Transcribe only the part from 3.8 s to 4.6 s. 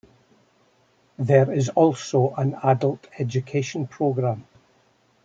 program.